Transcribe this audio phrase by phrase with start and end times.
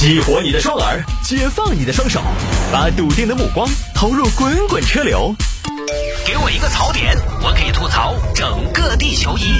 [0.00, 2.22] 激活你的双耳，解放你的双手，
[2.72, 5.34] 把笃定的目光投入滚滚车流。
[6.24, 9.52] 给我一个槽点，我可以吐槽整个地球仪。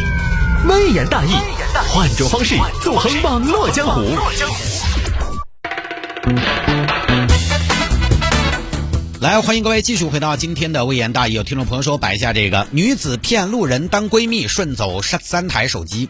[0.67, 1.35] 微言大义，
[1.91, 4.01] 换种方式纵横网络江湖。
[9.21, 11.35] 来，欢迎各位继续回到今天的微言大义。
[11.35, 16.09] 有听众朋友说摆一下这个女子骗路人当闺蜜，顺走三三台手机。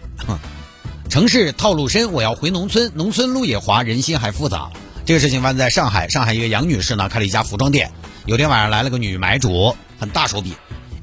[1.11, 4.71] 哼，城市套路深，我要回农村，农村路也滑，人心还复杂。
[5.05, 7.91] 这个事情发生在上海，上海一个杨女士呢开了一家服装店，
[8.27, 10.55] 有天晚上来了个女买主，很大手笔。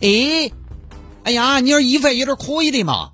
[0.01, 0.49] 哎，
[1.23, 3.09] 哎呀，你这衣服有点可以的嘛。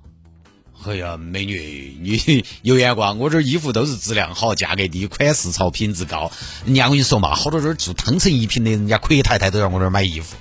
[0.86, 6.30] 哎呀，美女，你有眼光，我这衣服都是质量好、价格低、款式潮、品质高。
[6.64, 10.36] 人家我跟你说嘛，好多这儿做汤臣一品的，人家阔太太都在我这儿买衣服，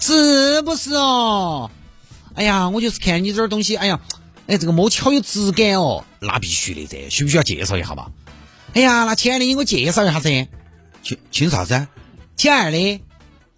[0.00, 1.70] 是不是哦？
[2.34, 3.98] 哎呀，我就是看你这儿东西，哎呀，
[4.46, 8.12] 哎，这个摸起好有质感哦，那必须的噻，需不需要介绍一下嘛？
[8.74, 10.48] 哎呀，那亲爱的，你给我介绍一下噻。
[11.02, 11.86] 亲亲啥子？
[12.36, 13.00] 亲爱的。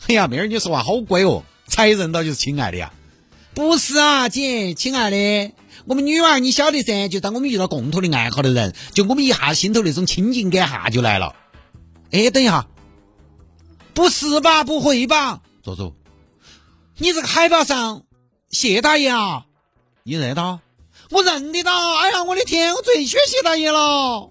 [0.07, 2.93] 哎呀，妹儿，你说话好乖哦，才认到就是亲爱的呀。
[3.55, 5.53] 不是啊，姐，亲爱的，
[5.85, 11.35] 我们女娃你晓得噻，就当我们遇到共同的爱好的人，就我们一下心头那种亲近感哈就来了。
[12.13, 12.67] 哎，等一下，
[13.93, 14.65] 不是吧？
[14.65, 15.43] 不会吧？
[15.63, 15.95] 坐坐，
[16.97, 18.05] 你这个海报上
[18.51, 19.47] 谢大爷啊，
[20.05, 20.61] 你认得到？
[21.11, 21.97] 我认得到。
[21.97, 24.31] 哎呀，我的天，我最喜欢谢大爷了。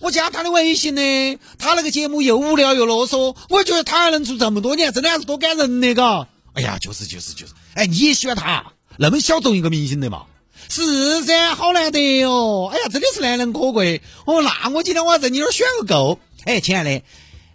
[0.00, 6.26] 我加他的微信呢，他那个节目又无聊又啰嗦，我觉得他还能做这么多年，真的还是多感人的嘎。
[6.54, 10.24] 哎呀，就是就是就是，哎，你也喜欢他，那么小众一个明星的嘛？
[10.68, 12.68] 是噻，好难得哦。
[12.72, 14.02] 哎呀，真的是难能可贵。
[14.24, 16.18] 哦，那我今天我要在你那儿选个够。
[16.44, 17.02] 哎，亲爱的，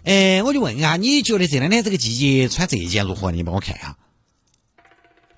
[0.05, 3.31] 哎，我就问一下，你觉得这两天这个季节穿这件如何？
[3.31, 3.97] 你帮我看一下。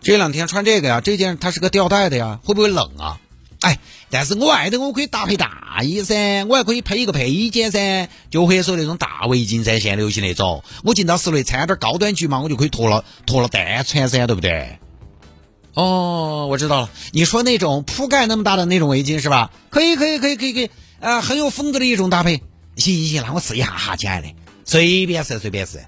[0.03, 3.19] 这两天穿这个呀，这件它是个吊带的呀，会不会冷啊？
[3.61, 10.61] 哎，但是我外头我可以搭配大衣噻，我还可以配一个配件噻，就或者说那种大围巾噻，现流行那种。
[10.83, 14.77] 我进到室内穿点高端局嘛，我就可以脱了脱了单穿噻，对不对？
[15.75, 19.51] 哦，我知道了，你说那种铺盖那么大的那种围巾是吧？
[19.69, 20.69] 可以可以可以可以可以，
[20.99, 22.43] 啊，很有风格的一种搭配。
[22.75, 24.27] 行行行，那我试一下哈，亲爱的，
[24.65, 25.81] 随便试随便试。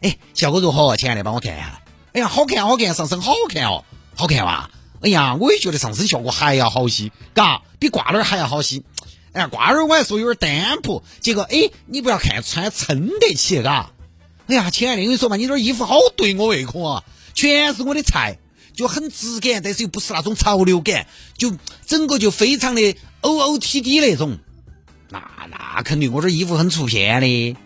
[0.00, 0.96] 哎，效果如何？
[0.96, 1.81] 亲爱的，帮我看一下。
[2.12, 3.84] 哎呀，好看好看，上身好看哦，
[4.14, 4.70] 好看哇！
[5.00, 8.82] 哎呀，我也觉得上身效果还要好些，嘎，比挂链还要好些。
[9.32, 13.90] 哎呀，挂链我还说有点单薄，结果哎，你不要看穿撑得起，嘎。
[14.46, 18.36] 哎呀，亲爱的，我跟你说嘛，你这衣服好对我胃口啊，全是我的菜，
[18.74, 21.06] 就很质感，但是又不是那种潮流感，
[21.38, 21.56] 就
[21.86, 24.38] 整个就非常的 O O T D 那种。
[25.08, 27.56] 那那肯定，我这衣服很出片的。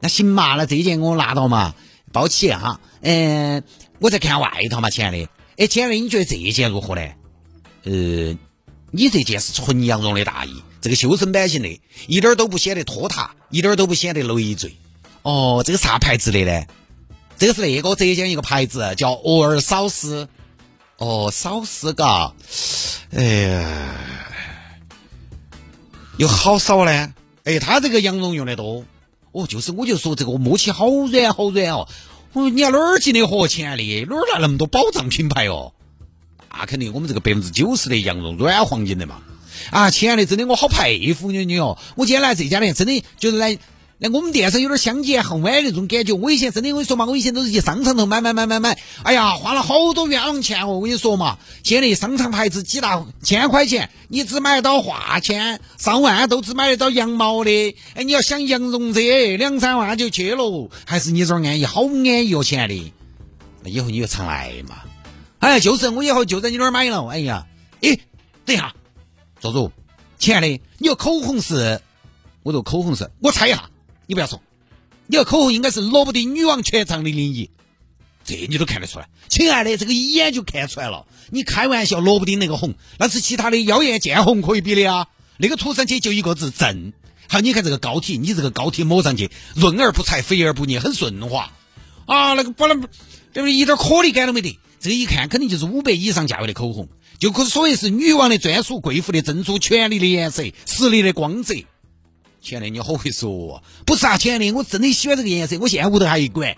[0.00, 1.74] 那行嘛，那这件给我拿到嘛，
[2.12, 2.80] 包起哈。
[3.02, 3.62] 嗯，
[4.00, 5.28] 我在看外套嘛，亲爱的。
[5.58, 7.02] 哎，亲爱的，你觉得这件如何呢？
[7.84, 7.92] 呃，
[8.90, 14.74] 你这件是纯羊绒的大衣，这个修身版型的，一点都不显得拖沓，一点都不显得累赘。
[15.22, 16.64] 哦，这个啥牌子的呢？
[17.36, 20.28] 这个是那个浙江一个牌子，叫俄尔少斯。
[20.96, 22.34] 哦，少斯嘎，
[23.12, 23.94] 哎呀，
[26.16, 27.14] 有好少呢？
[27.44, 28.84] 哎，他这个羊绒用的多。
[29.32, 31.88] 哦，就是我就说这个摸起好软好软哦。
[32.32, 34.04] 你要哪儿进的货，亲爱的？
[34.08, 35.72] 哪儿来那么多保障品牌哦？
[36.52, 39.20] 那肯定我们这个百分之九十的羊绒软黄金的嘛。
[39.70, 41.76] 啊，亲爱的，真的我好佩服你你哦。
[41.96, 43.58] 我今天来这家店，真的就是来。
[44.02, 46.14] 那我们店上有点相见恨晚那种感觉。
[46.14, 50.68] 我以前真的我跟你说嘛，我以前都是去商场头买买买买买，哎呀，花了好多冤枉钱哦。
[50.68, 57.76] 我跟你说嘛，现在商场牌子几大千块钱，你只买得到化纤，上万都只买得到羊毛的。
[57.94, 62.92] 哎，你要想羊绒这两三万就去了，还是你这儿安逸，好安逸哦，亲爱的。
[63.62, 64.76] 那以后你就常来嘛。
[65.40, 67.06] 哎，就是我以后就在你那儿买了。
[67.08, 67.46] 哎呀，
[67.82, 67.98] 哎，
[68.46, 68.74] 等一下，
[69.40, 69.70] 坐住，
[70.18, 71.82] 亲爱的，你个口红是？
[72.42, 73.10] 我这口红是？
[73.20, 73.69] 我猜一下。
[74.10, 74.42] 你不要说，
[75.06, 77.48] 你的口红应该是罗布丁女王全场的唯一，
[78.24, 79.08] 这你都看得出来。
[79.28, 81.06] 亲爱的，这个一眼就看出来了。
[81.28, 85.06] 你开玩笑，罗布丁那个红，那是其他的妖艳贱红可以比的啊。
[85.36, 86.92] 那个涂上去就一个字正。
[87.28, 91.52] 好，你看这个膏体，你这个膏体抹上去，润而不柴，肥而不腻，很顺滑。
[92.06, 92.82] 啊，那个不能，
[93.32, 94.58] 这不一点颗粒感都没得。
[94.80, 96.88] 这一看肯定就是五百以上价位的口红，
[97.20, 101.54] 就可所谓是女王的专属、贵妇的珍珠、权力的颜色、实力的光泽。
[102.42, 106.56] 亲爱的，你好会说哦，不是啊，亲爱的，我真的喜欢这个颜色，我现在屋头还有一管。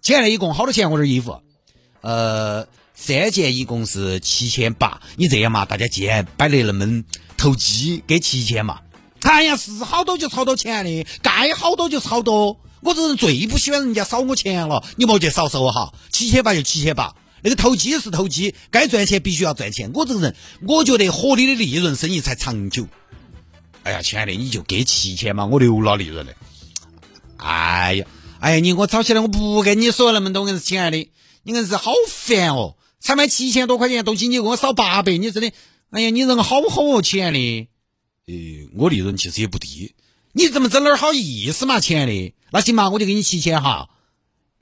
[0.00, 0.90] 亲爱的，一共好多钱？
[0.90, 1.42] 我这衣服，
[2.00, 5.02] 呃，三件一共是七千八。
[5.16, 7.04] 你这样嘛，大家既然摆得那么
[7.36, 8.80] 投机，给七千嘛。
[9.20, 12.58] 哎呀，是好多就超多钱的，该好多就超多。
[12.80, 15.92] 我这人最不喜欢人家少我钱了，你莫去少收哈。
[16.10, 19.92] 七千八就七千八，那个投机是投机，该赚钱必须要赚钱。
[19.94, 20.34] 我这个人，
[20.66, 22.88] 我觉得合理的利润生意才长久。
[23.84, 26.34] 哎呀，亲爱的，你就给七千嘛，我留了利润的。
[27.36, 28.06] 哎呀，
[28.40, 30.96] 哎呀，你我吵起来我不跟你说那么多，硬是亲爱的，
[31.42, 32.76] 你硬是好烦哦。
[33.00, 35.52] 才卖七千多块钱东西，你给我少八百，你真的，
[35.90, 37.68] 哎呀，你人好好哦，亲爱的。
[38.26, 38.34] 呃，
[38.76, 39.96] 我利润其实也不低，
[40.30, 42.34] 你怎么整点好意思嘛，亲爱的？
[42.52, 43.90] 那行嘛，我就给你七千哈，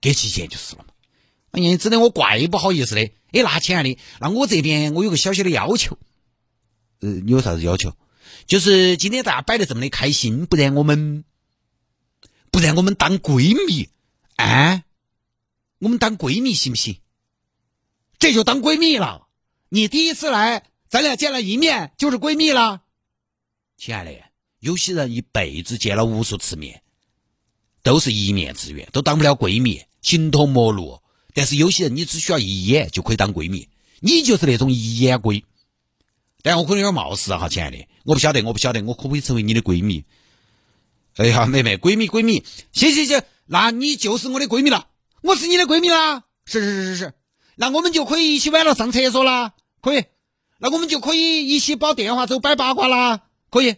[0.00, 0.94] 给七千就是了嘛。
[1.50, 3.02] 哎呀，真的我怪不好意思的。
[3.02, 5.98] 哎，那亲爱的，那我这边我有个小小的要求。
[7.00, 7.92] 呃，你有啥子要求？
[8.46, 11.24] 就是今天大家摆的这么的开心，不然我们
[12.50, 13.88] 不然我们当闺蜜，
[14.36, 14.82] 啊，
[15.78, 16.98] 我们当闺蜜行不行？
[18.18, 19.28] 这就当闺蜜了。
[19.68, 22.82] 你第一次来，咱俩见了一面就是闺蜜了。
[23.76, 24.12] 亲爱的，
[24.58, 26.82] 有些人一辈子见了无数次面，
[27.82, 31.00] 都是一面之缘，都当不了闺蜜，形同陌路。
[31.32, 33.68] 但是有些人，你只需要一眼就可以当闺蜜，
[34.00, 35.44] 你就是那种一眼闺。
[36.42, 40.04] 但我可能有点冒失哈，亲爱的，我不晓得，我不晓得，我可不可以成为你的闺蜜？
[41.16, 44.86] 哎呀，妹妹，闺蜜，闺蜜，行行行，那你就是我的闺蜜了，
[45.22, 46.24] 我是你的闺蜜啦。
[46.46, 47.12] 是是是是是。
[47.56, 49.52] 那我们就可以一起晚上上厕所啦，
[49.82, 50.04] 可以。
[50.58, 53.76] 那我们就可以一起煲电话粥摆八卦啦，可以。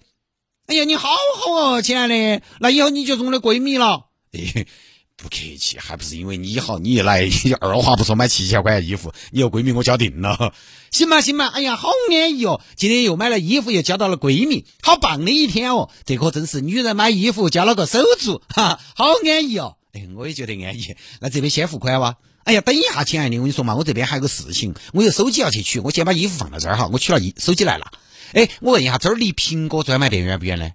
[0.67, 2.43] 哎呀，你好好哦，亲爱的。
[2.61, 4.06] 那以后你就是我的闺蜜了。
[4.32, 4.67] 哎，
[5.17, 7.29] 不客气，还不是因为你好，你一来
[7.61, 10.53] 二话不说买七千块钱衣服，你有闺蜜我交定了。
[10.91, 12.61] 行吧行吧，哎呀，好安逸哦。
[12.76, 15.91] 今天又买了衣服，又交到了闺蜜，好棒的一天哦。
[16.05, 19.76] 这可真是女人买衣服交了个手足，哈，好安逸哦。
[19.93, 20.97] 哎，我也觉得安逸。
[21.20, 22.17] 那这边先付款哇。
[22.44, 27.93] 哎呀，等一下，亲爱的，我跟你说嘛，我这边还有个事情，我有手机要去取，我先把衣服放到这儿哈，我取了衣手机来了。
[28.32, 30.73] 哎，我问一下，这儿离苹果专卖店远不远呢？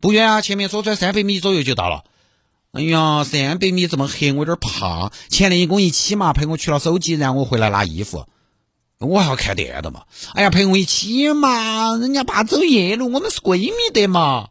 [0.00, 2.04] 不远啊，前面左转三百米左右就到了。
[2.74, 5.12] 哎呀，三百米这么黑，我有点怕。
[5.28, 8.26] 前天一共一起嘛，陪我取了手机，然后我回来拿衣服，
[8.98, 10.06] 我还要看店的嘛。
[10.32, 14.48] 哎呀，陪我一起嘛，人家怕走夜路，我们是闺蜜的嘛。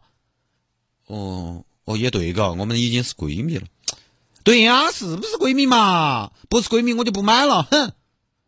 [1.06, 3.66] 哦，哦，也对嘎，我们已经是闺蜜了。
[4.42, 6.32] 对呀，是不是闺蜜嘛？
[6.48, 7.64] 不是闺蜜我就不买了。
[7.70, 7.92] 哼！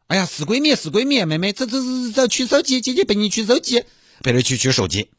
[0.06, 3.84] 哎呀，是闺蜜是闺蜜，妹妹，走走走走，取手机，姐姐陪你取手机，
[4.22, 5.10] 陪你去取手机。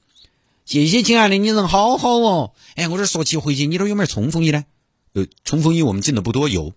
[0.68, 2.52] 谢谢亲爱的，你人好好哦。
[2.75, 4.66] 哎，我这说起回去，你这有没有冲锋衣呢？
[5.14, 6.74] 呃，冲锋衣我们进的不多，有。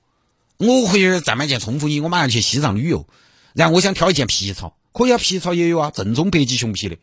[0.58, 3.08] 我回去再买件冲锋衣，我马上去西藏旅游。
[3.52, 6.98] 然后我想挑一件皮草，可以啊，皮草也有啊，正宗北极熊皮的。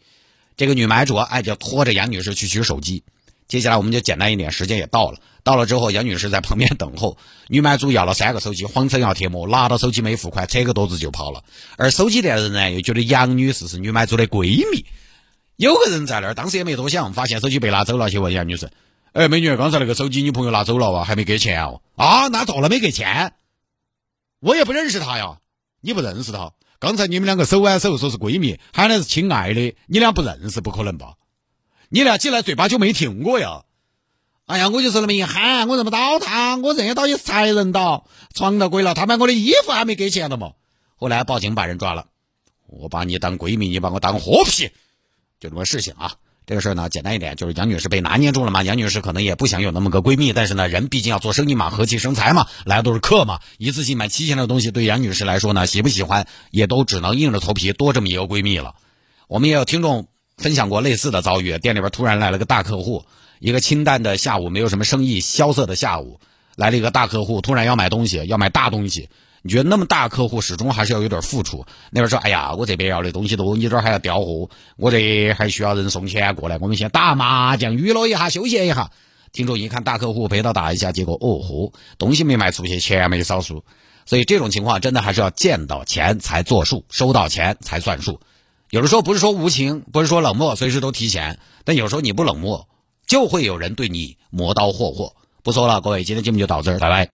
[0.56, 3.04] 这个女买主哎，就拖着杨女士去取手机。
[3.50, 5.20] 接下来我们就简单一点，时间也到了。
[5.44, 7.18] 到了之后，杨女士在旁边等候。
[7.50, 11.44] 女买主要了三个手机，谎称要贴膜，拿到手机没付款，扯个垛子就跑了。
[11.76, 14.86] 而手机店人呢，又觉得杨女士是女买主的闺蜜。
[15.58, 18.70] 有个人在那儿，当时也没多想，发现手机被拿走了，去问杨女士
[19.12, 21.04] ：“哎，美女，刚才那个手机你朋友拿走了哇？
[21.04, 23.34] 还没给钱哦？”啊，那错了，没给钱。
[24.40, 25.40] 我也不认识他呀，
[25.82, 26.54] 你不认识他？
[26.78, 31.16] 刚才你们两个手挽手说是闺蜜，喊的是亲爱的，你俩不认识，不可能吧？
[31.90, 33.64] 你俩进来嘴巴就没停过呀？
[34.46, 38.06] 哎呀，我就是那么一喊，我认不到他，我认得到也是才认到，
[38.36, 40.52] 床都跪了，他买我的衣服还没给钱的嘛。
[40.96, 42.06] 后来报警把人抓了，
[42.68, 44.70] 我把你当闺蜜，你把我当活皮，
[45.40, 46.14] 就这么事情啊。
[46.46, 48.64] 这个事儿呢，简单一点，就是杨女士被拿捏住了嘛。
[48.64, 58.76] 杨女士可能也不想有那么个闺蜜，但是呢，人毕竟要做生意嘛，和气生财嘛，来的都是客嘛，一次性买七千的东西，对杨女士来说呢，喜不喜欢也都只能硬着头皮多这么一个闺蜜了。
[59.28, 60.08] 我们也有听众
[60.38, 63.04] 分享过类似的遭遇，店里边突然来了个大客户。
[63.40, 66.22] 一个清淡的下午，没有什么生意，萧瑟的下午，
[66.56, 69.10] 来了一个大客户，突然要买东西，要买大东西。
[69.48, 71.66] 你觉得那么大客户始终还是要有点付出？
[71.90, 76.58] 那边说，哎呀，我这边要的东西多，你这儿还要调货，我这还需要人送钱过来。
[76.60, 78.92] 我们先打麻将，娱乐一下，休闲一下。
[79.32, 83.64] 听众一看大客户陪到打一下，结果哦豁，东西没卖出去，钱没少数。
[84.06, 88.20] 所以这种情况真的还是要见到钱才作数，收到钱才算数。
[88.70, 92.68] 有的时候不是说无情，不是说冷漠，随时都提钱，但有时候你不冷漠。
[93.06, 95.14] 就会有人对你磨刀霍霍。
[95.42, 97.06] 不说了，各位，今天节目就到这儿，拜拜。